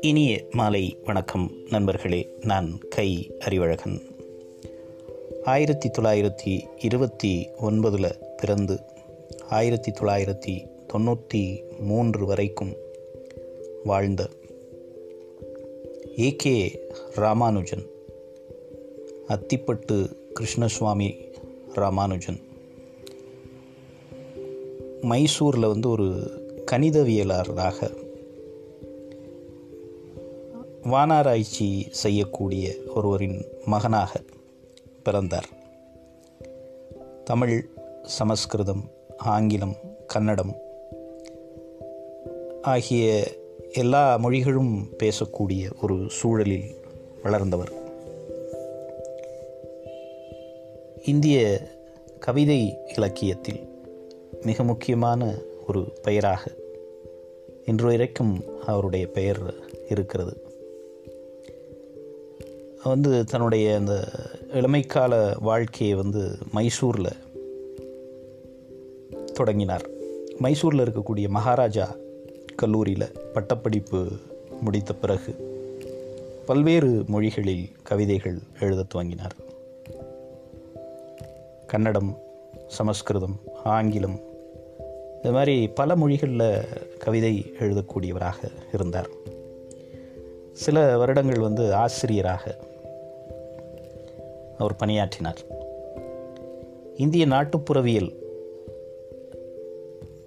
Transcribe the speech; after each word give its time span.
இனிய 0.00 0.44
மாலை 0.50 0.96
வணக்கம் 1.04 1.50
நண்பர்களே 1.70 2.28
நான் 2.40 2.78
கை 2.88 3.34
அறிவழகன். 3.38 4.00
ஆயிரத்தி 5.42 5.88
தொள்ளாயிரத்தி 5.88 6.60
இருபத்தி 6.76 7.48
ஒன்பதில் 7.62 8.16
பிறந்து 8.36 8.80
ஆயிரத்தி 9.48 9.90
தொள்ளாயிரத்தி 9.90 10.66
தொண்ணூற்றி 10.92 11.62
மூன்று 11.80 12.26
வரைக்கும் 12.26 12.76
வாழ்ந்த 13.84 14.28
ஏ 16.18 16.36
கே 16.36 16.80
ராமானுஜன் 17.14 17.86
அத்திப்பட்டு 19.28 20.06
கிருஷ்ணசுவாமி 20.40 21.32
ராமானுஜன். 21.74 22.48
மைசூரில் 25.00 25.66
வந்து 25.66 25.88
ஒரு 25.88 26.30
கணிதவியலாளராக 26.70 27.90
வானாராய்ச்சி 30.82 31.86
செய்யக்கூடிய 31.90 32.74
ஒருவரின் 32.94 33.44
மகனாக 33.64 34.20
பிறந்தார். 35.02 35.48
தமிழ் 37.24 37.68
சமஸ்கிருதம் 38.02 38.90
ஆங்கிலம் 39.16 39.76
கன்னடம் 40.06 40.56
ஆகிய 42.62 43.32
எல்லா 43.72 44.16
மொழிகளும் 44.16 44.88
பேசக்கூடிய 44.98 45.72
ஒரு 45.82 46.10
சூழலில் 46.10 46.74
வளர்ந்தவர். 47.22 47.72
இந்திய 51.04 51.60
கவிதை 52.20 52.78
இலக்கியத்தில் 52.96 53.69
மிக 54.44 54.64
முக்கியமான 54.64 55.34
ஒரு 55.68 55.92
பெயராக 56.02 56.50
இன்று 57.64 57.86
வரைக்கும் 57.86 58.44
அவருடைய 58.66 59.06
பெயர் 59.06 59.54
இருக்கிறது. 59.88 60.42
வந்து 62.84 63.24
தன்னுடைய 63.24 63.76
அந்த 63.76 64.08
இளமைக்கால 64.52 65.32
வாழ்க்கையை 65.40 65.96
வந்து 65.96 66.38
மைசூரில் 66.52 67.16
தொடங்கினார். 69.34 69.86
மைசூரில் 70.38 70.80
இருக்கக்கூடிய 70.80 71.28
மகாராஜா 71.28 71.96
கல்லூரியில் 72.56 73.12
பட்டப்படிப்பு 73.32 74.08
முடித்த 74.60 74.94
பிறகு 74.94 75.34
பல்வேறு 76.46 77.04
மொழிகளில் 77.06 77.68
கவிதைகள் 77.82 78.38
எழுத 78.60 78.84
துவங்கினார். 78.94 79.36
கன்னடம் 81.66 82.18
சமஸ்கிருதம் 82.68 83.40
ஆங்கிலம் 83.64 84.28
இது 85.20 85.32
மாதிரி 85.32 85.68
பல 85.68 85.96
மொழிகளில் 85.96 86.64
கவிதை 86.98 87.54
எழுதக்கூடியவராக 87.58 88.50
இருந்தார். 88.72 89.08
சில 90.52 90.98
வருடங்கள் 90.98 91.38
வந்து 91.38 91.74
ஆசிரியராக 91.74 92.58
அவர் 94.58 94.76
பணியாற்றினார். 94.76 95.38
இந்திய 96.96 97.26
நாட்டுப்புறவியல் 97.26 98.14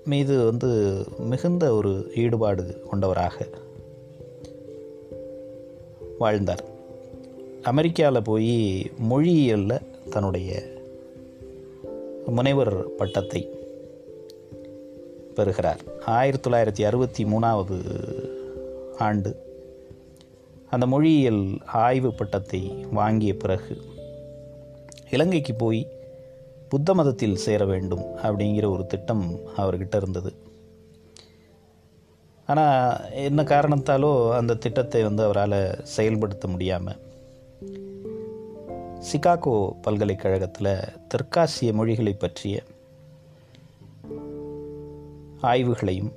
மீது 0.06 0.46
வந்து 0.46 1.04
மிகுந்த 1.18 1.74
ஒரு 1.74 2.12
ஈடுபாடு 2.16 2.82
கொண்டவராக 2.90 3.48
வாழ்ந்தார். 6.20 6.64
அமெரிக்காவில் 7.62 8.22
போய் 8.22 8.92
மொழியியலில் 9.10 10.10
தன்னுடைய 10.10 10.64
முனைவர் 12.26 12.96
பட்டத்தை 12.96 13.50
பெறுகிறார். 15.34 15.82
ஆயிரத்தி 16.06 16.50
தொள்ளாயிரத்தி 16.50 16.86
அறுபத்தி 16.86 17.24
மூணாவது 17.24 17.78
ஆண்டு. 18.98 19.32
அந்த 20.70 20.86
மொழியியல் 20.86 21.44
ஆய்வு 21.66 22.14
பட்டத்தை 22.14 22.62
வாங்கிய 22.92 23.38
பிறகு 23.38 23.82
இலங்கைக்கு 25.10 25.54
போய் 25.54 25.82
புத்த 26.70 26.94
மதத்தில் 26.94 27.36
சேர 27.36 27.66
வேண்டும் 27.66 28.06
அப்படிங்கிற 28.24 28.70
ஒரு 28.70 28.86
திட்டம் 28.86 29.40
அவர்கிட்ட 29.58 29.96
இருந்தது. 29.96 30.32
ஆனால் 32.46 33.12
என்ன 33.12 33.44
காரணத்தாலோ 33.44 34.32
அந்த 34.32 34.54
திட்டத்தை 34.54 35.04
வந்து 35.04 35.24
அவரால் 35.24 35.80
செயல்படுத்த 35.84 36.48
முடியாமல் 36.48 37.02
சிகாகோ 39.12 39.54
பல்கலைக்கழகத்தில் 39.82 40.80
தெற்காசிய 41.08 41.74
மொழிகளை 41.74 42.14
பற்றிய 42.14 42.64
ஆய்வுகளையும் 45.44 46.12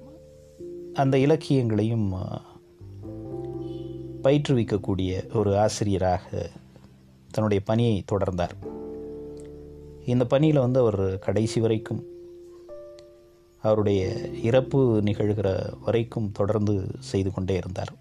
அந்த 0.95 1.19
இலக்கியங்களையும் 1.19 2.13
பயிற்றுவிக்கக்கூடிய 4.23 5.37
ஒரு 5.37 5.59
ஆசிரியராக 5.59 6.51
தன்னுடைய 7.31 7.63
பணியை 7.67 8.05
தொடர்ந்தார். 8.13 8.57
இந்த 10.07 10.25
பணியில் 10.25 10.59
வந்து 10.59 10.81
அவர் 10.81 11.19
கடைசி 11.19 11.61
வரைக்கும் 11.61 12.05
அவருடைய 13.63 14.13
இறப்பு 14.43 15.01
நிகழ்கிற 15.03 15.73
வரைக்கும் 15.85 16.33
தொடர்ந்து 16.33 16.87
செய்து 16.99 17.33
கொண்டே 17.33 17.55
இருந்தார். 17.55 17.93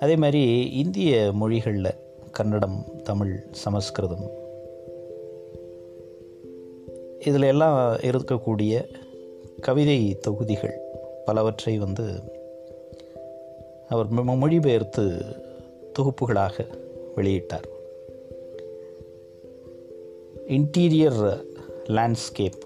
அதே 0.00 0.16
மாதிரி 0.16 0.70
இந்திய 0.70 1.30
மொழிகளில் 1.34 1.98
கன்னடம் 2.32 2.84
தமிழ் 3.04 3.44
சமஸ்கிருதம் 3.50 4.30
இதில் 7.26 7.42
எல்லாம் 7.42 7.96
இருக்கக்கூடிய 7.96 8.84
கவிதை 9.60 10.18
தொகுதிகள் 10.18 10.80
பலவற்றை 11.24 11.78
வந்து 11.78 12.20
அவர் 13.88 14.08
மொழிபெயர்த்து 14.08 15.20
தொகுப்புகளாக 15.98 16.66
வெளியிட்டார். 17.16 17.68
இன்டீரியர் 20.48 21.44
லேண்ட்ஸ்கேப் 21.84 22.62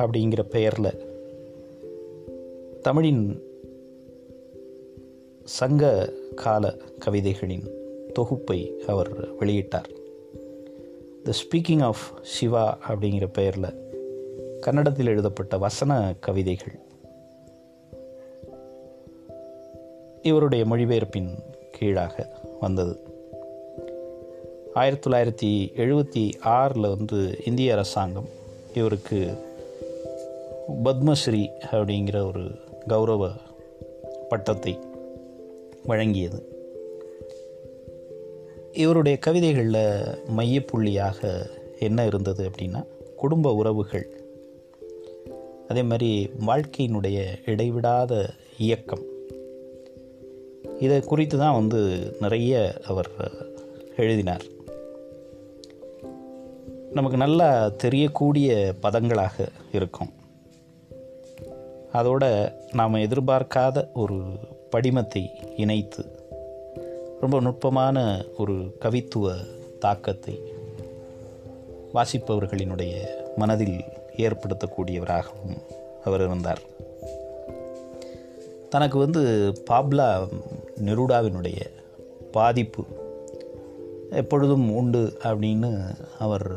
அப்படிங்கிற 0.00 0.42
பெயரில் 0.42 1.06
தமிழின் 2.82 3.42
சங்க 5.44 6.12
கால 6.34 6.74
கவிதைகளின் 6.98 7.70
தொகுப்பை 8.12 8.82
அவர் 8.86 9.36
வெளியிட்டார். 9.40 9.96
த 11.24 11.32
ஸ்பீக்கிங் 11.32 11.82
ஆஃப் 11.82 12.18
சிவா 12.22 12.78
அப்படிங்கிற 12.88 13.26
பெயரில் 13.26 13.86
கன்னடத்தில் 14.60 15.06
எழுதப்பட்ட 15.06 15.58
வசன 15.58 16.14
கவிதைகள். 16.20 16.78
இவருடைய 20.22 20.64
மொழிபெயர்ப்பின் 20.64 21.30
கீழாக 21.72 22.28
வந்தது. 22.60 23.02
ஆயிரத்தி 24.74 25.10
தொள்ளாயிரத்தி 25.10 25.70
எழுபத்தி 25.72 26.40
ஆறில் 26.40 26.96
வந்து 26.96 27.44
இந்திய 27.44 27.72
அரசாங்கம் 27.72 28.28
இவருக்கு 28.74 29.36
பத்மஸ்ரீ 30.84 31.48
அப்படிங்கிற 31.70 32.26
ஒரு 32.26 32.50
கௌரவ 32.86 33.30
பட்டத்தை 34.28 34.78
வழங்கியது. 35.86 36.57
இவருடைய 38.78 39.18
கவிதைகளில் 39.18 40.18
மையப்புள்ளியாக 40.36 41.46
என்ன 41.78 42.06
இருந்தது 42.06 42.50
அப்படின்னா 42.50 42.84
குடும்ப 43.16 43.54
உறவுகள். 43.54 44.08
அதே 45.68 45.82
மாதிரி 45.82 46.30
வாழ்க்கையினுடைய 46.46 47.24
இடைவிடாத 47.46 48.30
இயக்கம். 48.58 49.02
இதை 50.78 51.00
குறித்து 51.00 51.38
தான் 51.38 51.54
வந்து 51.54 52.12
நிறைய 52.20 52.72
அவர் 52.84 53.10
எழுதினார். 53.96 54.42
நமக்கு 56.92 57.16
நல்லா 57.16 57.68
தெரியக்கூடிய 57.68 58.74
பதங்களாக 58.82 59.48
இருக்கும். 59.72 60.10
அதோட 61.92 62.52
நாம் 62.72 62.94
எதிர்பார்க்காத 62.94 63.92
ஒரு 63.94 64.22
படிமத்தை 64.72 65.28
இணைத்து 65.56 66.17
ரொம்ப 67.20 67.40
நுட்பமான 67.40 68.24
ஒரு 68.38 68.52
கவித்துவ 68.80 69.34
தாக்கத்தை 69.78 70.42
வாசிப்பவர்களினுடைய 71.94 72.92
மனதில் 73.36 73.82
ஏற்படுத்தக்கூடியவராகவும் 74.16 75.56
அவர் 76.04 76.20
இருந்தார். 76.20 76.60
தனக்கு 78.68 78.98
வந்து 78.98 79.22
பாப்லா 79.70 80.28
நெருடாவினுடைய 80.84 81.60
பாதிப்பு 82.32 82.84
எப்பொழுதும் 84.10 84.74
உண்டு 84.74 85.18
அப்படின்னு 85.22 85.94
அவர் 86.18 86.48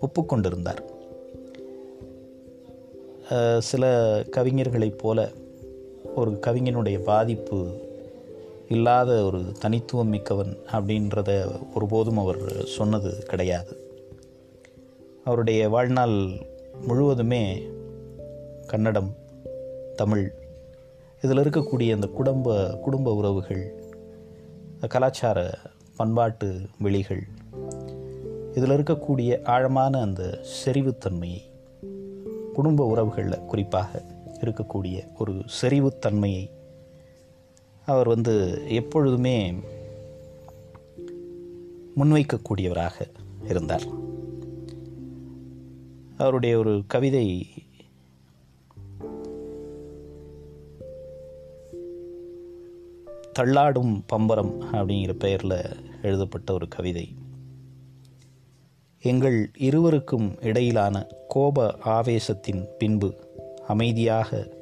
ஒப்புக்கொண்டிருந்தார். 0.00 0.82
சில 3.58 3.84
கவிஞர்களைப் 4.36 4.98
போல 4.98 5.28
ஒரு 6.14 6.30
கவிஞனுடைய 6.30 6.98
பாதிப்பு 6.98 7.88
இல்லாத 8.70 9.24
ஒரு 9.24 9.52
தனித்துவம் 9.60 10.08
மிக்கவன் 10.08 10.56
அப்படின்றத 10.72 11.60
ஒருபோதும் 11.74 12.18
அவர் 12.18 12.64
சொன்னது 12.64 13.18
கிடையாது. 13.18 13.90
அவருடைய 15.24 15.68
வாழ்நாள் 15.68 16.46
முழுவதுமே 16.86 17.62
கன்னடம் 18.66 19.14
தமிழ் 19.96 20.32
இதில் 21.22 21.38
இருக்கக்கூடிய 21.38 21.94
அந்த 21.94 22.06
குடும்ப 22.06 22.78
குடும்ப 22.82 23.14
உறவுகள் 23.14 23.82
கலாச்சார 24.88 25.58
பண்பாட்டு 25.96 26.60
வெளிகள் 26.78 27.26
இதில் 28.54 28.70
இருக்கக்கூடிய 28.70 29.44
ஆழமான 29.44 30.00
அந்த 30.00 30.44
செறிவுத்தன்மையை 30.64 31.40
குடும்ப 32.54 32.86
உறவுகளில் 32.86 33.44
குறிப்பாக 33.44 34.02
இருக்கக்கூடிய 34.40 35.02
ஒரு 35.18 35.42
செறிவுத்தன்மையை 35.60 36.50
அவர் 37.90 38.08
வந்து 38.08 38.62
எப்பொழுதுமே 38.68 39.54
முன்வைக்கக்கூடியவராக 41.96 43.06
இருந்தார். 43.48 43.82
அவருடைய 46.16 46.58
ஒரு 46.58 46.82
கவிதை 46.86 47.46
தள்ளாடும் 53.38 54.02
பம்பரம் 54.06 54.62
அப்படிங்கிற 54.72 55.12
பெயரில் 55.12 55.52
எழுதப்பட்ட 56.02 56.52
ஒரு 56.52 56.68
கவிதை. 56.68 57.14
எங்கள் 59.02 59.50
இருவருக்கும் 59.56 60.34
இடையிலான 60.40 61.06
கோப 61.28 61.78
ஆவேசத்தின் 61.84 62.66
பின்பு 62.78 63.14
அமைதியாக 63.66 64.58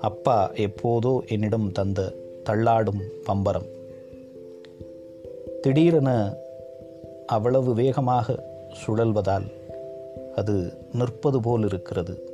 அப்பா 0.00 0.52
எப்போதோ 0.52 1.26
என்னிடம் 1.26 1.72
தந்த 1.72 2.14
தள்ளாடும் 2.44 3.00
பம்பரம். 3.24 3.66
திடீரென 5.60 6.36
அவ்வளவு 7.26 7.74
வேகமாக 7.74 8.44
சுழல்வதால் 8.86 9.50
அது 10.34 10.72
நிற்பது 10.92 11.40
போல் 11.40 11.64
இருக்கிறது 11.64 12.26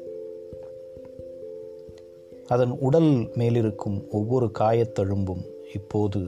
அதன் 2.47 2.71
உடல் 2.71 3.31
மேலிருக்கும் 3.35 4.05
ஒவ்வொரு 4.11 4.51
காயத்தழும்பும் 4.59 5.45
இப்போது 5.75 6.19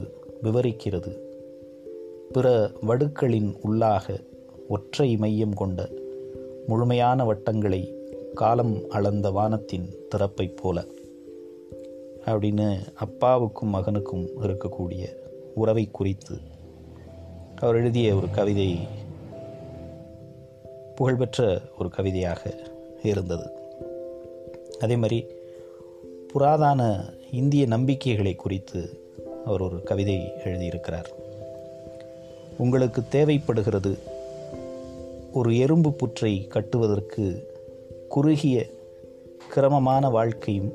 விவரிக்கிறது. 0.43 1.19
பிற 2.31 2.71
வடுக்களின் 2.87 3.57
உள்ளாக 3.63 4.19
ஒற்றை 4.67 5.17
மையம் 5.17 5.53
கொண்ட 5.53 5.89
முழுமையான 6.67 7.25
வட்டங்களை 7.25 7.93
காலம் 8.33 8.89
அளந்த 8.89 9.29
வானத்தின் 9.29 9.95
திறப்பைப் 10.09 10.57
போல. 10.57 10.85
அப்படின்னு 12.27 12.93
அப்பாவுக்கும் 12.93 13.73
மகனுக்கும் 13.73 14.27
இருக்கக்கூடிய 14.41 15.07
உறவை 15.55 15.91
குறித்து 15.91 16.37
அவர் 17.55 17.75
எழுதிய 17.75 18.15
ஒரு 18.15 18.29
கவிதை 18.29 18.87
புகழ்பெற்ற 20.95 21.61
ஒரு 21.79 21.89
கவிதையாக 21.89 22.53
இருந்தது. 23.03 23.49
அதே 24.79 24.95
மாதிரி 24.95 25.25
புராதான 26.33 27.09
இந்திய 27.31 27.65
நம்பிக்கைகளை 27.65 28.35
குறித்து 28.35 28.99
அவர் 29.45 29.61
ஒரு 29.61 29.83
கவிதை 29.83 30.15
எழுதியிருக்கிறார். 30.43 31.05
உங்களுக்கு 32.57 33.07
தேவைப்படுகிறது 33.09 33.97
ஒரு 35.33 35.57
எறும்பு 35.57 35.93
புற்றை 35.93 36.47
கட்டுவதற்கு 36.47 37.55
குறுகிய 38.09 38.65
கிரமமான 39.49 40.09
வாழ்க்கையும் 40.09 40.73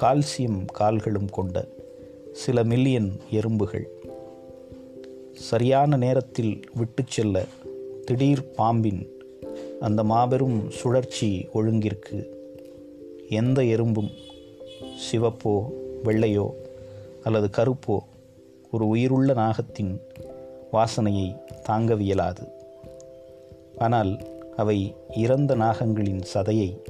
கால்சியம் 0.00 0.64
கால்களும் 0.72 1.28
கொண்ட 1.30 1.68
சில 2.32 2.64
மில்லியன் 2.64 3.20
எறும்புகள். 3.30 3.88
சரியான 5.32 5.96
நேரத்தில் 5.96 6.60
விட்டு 6.74 7.02
செல்ல 7.06 7.44
திடீர் 8.04 8.50
பாம்பின் 8.50 9.10
அந்த 9.80 10.04
மாபெரும் 10.04 10.70
சுழற்சி 10.70 11.48
ஒழுங்கிற்கு 11.54 12.26
எந்த 13.28 13.62
எறும்பும் 13.62 14.10
சிவப்போ 15.12 15.64
வெள்ளையோ 16.04 16.50
அல்லது 17.22 17.48
கருப்போ 17.56 17.98
ஒரு 18.70 18.88
உயிருள்ள 18.88 19.32
நாகத்தின் 19.32 20.00
வாசனையை 20.72 21.36
தாங்கவியலாது. 21.68 22.48
ஆனால் 23.78 24.18
அவை 24.56 24.94
இறந்த 25.16 25.56
நாகங்களின் 25.56 26.22
சதையை 26.34 26.82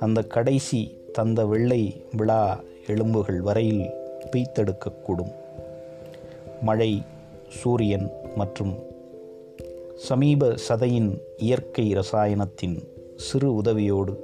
அந்த 0.00 0.22
கடைசி 0.22 0.99
தந்த 1.20 1.46
வெள்ளை 1.46 2.04
விழா 2.16 2.62
எலும்புகள் 2.86 3.40
வரையில் 3.40 3.90
பீத்தெடுக்கக்கூடும் 4.30 5.32
மழை 6.62 7.02
சூரியன் 7.48 8.10
மற்றும் 8.34 8.78
சமீப 9.96 10.54
சதையின் 10.68 11.18
இயற்கை 11.36 11.94
ரசாயனத்தின் 11.94 12.88
சிறு 13.16 13.52
உதவியோடு 13.52 14.16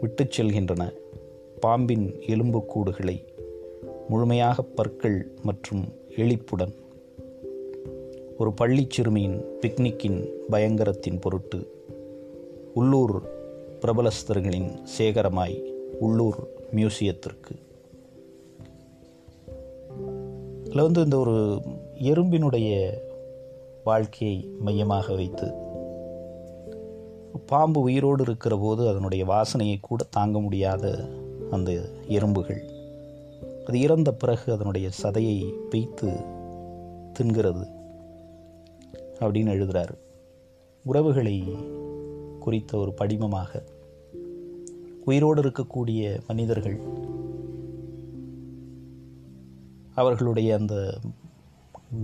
விட்டுச் 0.00 0.40
செல்கின்றன. 0.40 0.92
பாம்பின் 1.60 2.14
எலும்புக்கூடுகளை 2.26 3.24
முழுமையாக 4.08 4.62
பற்கள் 4.62 5.30
மற்றும் 5.42 5.84
எளிப்புடன் 6.16 6.74
ஒரு 8.38 8.52
பள்ளிச் 8.52 8.90
சிறுமியின் 8.90 9.44
பிக்னிக்கின் 9.60 10.28
பயங்கரத்தின் 10.50 11.18
பொருட்டு 11.18 11.82
உள்ளூர் 12.74 13.22
பிரபலஸ்தர்களின் 13.80 14.78
சேகரமாய் 14.98 15.70
உள்ளூர் 16.02 16.38
மியூசியத்திற்கு. 16.72 17.54
அதில் 20.64 20.82
வந்து 20.82 21.04
இந்த 21.04 21.16
ஒரு 21.18 21.36
எறும்பினுடைய 22.02 22.70
வாழ்க்கையை 23.84 24.38
மையமாக 24.58 25.14
வைத்து 25.14 25.48
பாம்பு 27.46 27.80
உயிரோடு 27.80 28.22
இருக்கிற 28.22 28.56
போது 28.56 28.88
அதனுடைய 28.88 29.24
வாசனையை 29.24 29.76
கூட 29.80 30.04
தாங்க 30.10 30.40
முடியாத 30.40 31.08
அந்த 31.50 31.70
எறும்புகள். 32.08 32.62
அது 33.66 33.80
இறந்த 33.80 34.12
பிறகு 34.12 34.52
அதனுடைய 34.52 34.90
சதையை 35.02 35.52
பெய்த்து 35.70 36.10
தின்கிறது 37.12 37.66
அப்படின்னு 39.20 39.48
எழுதுகிறார் 39.48 39.94
உறவுகளை 40.84 41.36
குறித்த 42.40 42.78
ஒரு 42.78 42.92
படிமமாக 43.00 43.62
உயிரோடு 45.04 45.42
இருக்கக்கூடிய 45.42 46.20
மனிதர்கள் 46.28 46.80
அவர்களுடைய 49.94 50.56
அந்த 50.56 50.98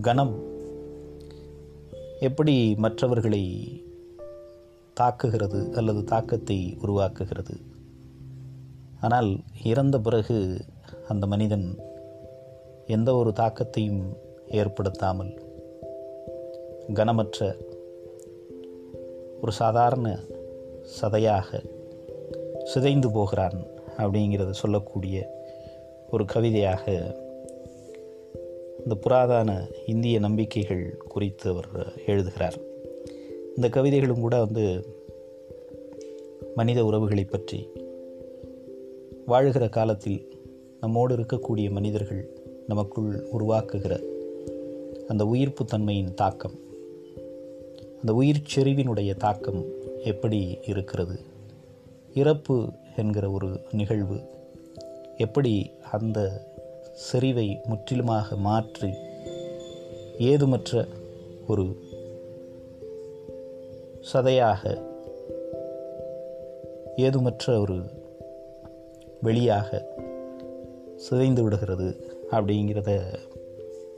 கணம் 0.01 0.43
எப்படி 2.21 2.75
மற்றவர்களை 2.75 3.43
தாக்குகிறது 5.01 5.75
அல்லது 5.77 6.05
தாக்கத்தை 6.05 6.79
உருவாக்குகிறது. 6.83 7.61
ஆனால் 9.01 9.41
இறந்த 9.65 10.01
பிறகு 10.01 10.65
அந்த 11.09 11.27
மனிதன் 11.27 11.79
எந்த 12.87 13.15
ஒரு 13.15 13.31
தாக்கத்தையும் 13.31 14.17
ஏற்படுத்தாமல் 14.49 15.43
கனமற்ற 16.95 17.57
ஒரு 19.41 19.53
சாதாரண 19.53 20.19
சதையாக 21.01 21.77
சிதைந்து 22.69 23.11
போகிறான் 23.11 23.67
அப்படிங்கிறத 23.97 24.51
சொல்லக்கூடிய 24.51 25.17
ஒரு 26.11 26.25
கவிதையாக 26.25 26.93
இந்த 28.79 28.97
புராதான 29.09 29.71
இந்திய 29.87 30.19
நம்பிக்கைகள் 30.19 30.97
குறித்து 31.09 31.51
அவர் 31.51 31.69
எழுதுகிறார். 32.07 32.59
இந்த 33.57 33.69
கவிதைகளும் 33.69 34.21
கூட 34.21 34.39
வந்து 34.39 34.85
மனித 36.55 36.85
உறவுகளை 36.85 37.25
பற்றி 37.25 37.69
வாழுகிற 39.27 39.69
காலத்தில் 39.69 40.27
நம்மோடு 40.81 41.17
இருக்கக்கூடிய 41.17 41.71
மனிதர்கள் 41.71 42.29
நமக்குள் 42.67 43.27
உருவாக்குகிற 43.33 44.03
அந்த 45.09 45.27
உயிர்ப்பு 45.27 45.65
தன்மையின் 45.65 46.15
தாக்கம் 46.15 46.59
அந்த 48.01 48.15
உயிர் 48.15 48.43
செறிவினுடைய 48.57 49.17
தாக்கம் 49.17 49.65
எப்படி 50.05 50.59
இருக்கிறது? 50.67 51.37
இறப்பு 52.19 52.57
என்கிற 52.97 53.31
ஒரு 53.31 53.49
நிகழ்வு 53.71 54.19
எப்படி 55.17 55.55
அந்த 55.93 56.19
செறிவை 56.93 57.49
முற்றிலுமாக 57.65 58.37
மாற்றி 58.37 58.91
ஏதுமற்ற 60.19 60.87
ஒரு 61.49 61.65
சதையாக 64.13 64.63
ஏதுமற்ற 66.97 67.61
ஒரு 67.61 67.77
வெளியாக 69.25 69.71
சிதைந்து 70.97 71.43
விடுகிறது 71.43 71.89
அப்படிங்கிறத 72.31 72.91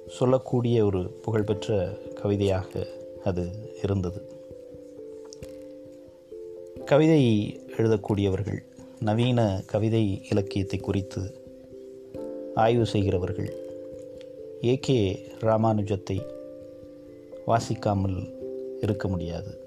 சொல்லக்கூடிய 0.09 0.85
ஒரு 0.85 1.03
புகழ்பெற்ற 1.25 1.89
கவிதையாக 2.15 2.87
அது 3.25 3.45
இருந்தது. 3.83 4.21
கவிதை 6.85 7.25
எழுதக்கூடியவர்கள் 7.81 8.59
நவீன 9.01 9.63
கவிதை 9.67 10.23
இலக்கியத்தை 10.31 10.79
குறித்து 10.79 11.35
ஆய்வு 12.55 12.87
செய்கிறவர்கள் 12.87 13.53
ஏகே 14.63 15.19
ராமானுஜத்தை 15.41 16.21
வாசிக்காமல் 17.47 18.35
இருக்க 18.81 19.09
முடியாது. 19.09 19.59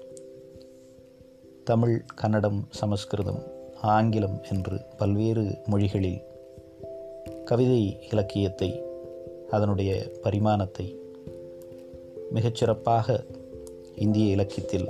தமிழ் 1.64 2.04
கன்னடம் 2.14 2.66
சமஸ்கிருதம் 2.70 3.42
ஆங்கிலம் 3.80 4.42
என்று 4.50 4.80
பல்வேறு 4.98 5.58
மொழிகளில் 5.66 6.20
கவிதை 7.44 7.98
இலக்கியத்தை 8.10 8.82
அதனுடைய 9.50 10.10
பரிமாணத்தை 10.22 10.94
மிகச்சிறப்பாக 12.34 13.24
இந்திய 13.96 14.30
இலக்கியத்தில் 14.30 14.88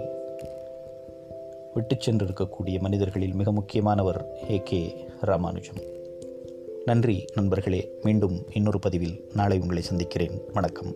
விட்டு 1.75 1.95
சென்றிருக்கக்கூடிய 1.95 2.81
மனிதர்களில் 2.81 3.35
மிக 3.35 3.53
முக்கியமானவர் 3.53 4.27
ஏ 4.51 4.61
கே 4.65 5.07
ராமானுஜம். 5.21 5.83
நன்றி 6.85 7.25
நண்பர்களே. 7.35 7.99
மீண்டும் 8.03 8.47
இன்னொரு 8.51 8.79
பதிவில் 8.79 9.25
நாளை 9.35 9.59
உங்களை 9.59 9.83
சந்திக்கிறேன். 9.83 10.43
வணக்கம். 10.53 10.95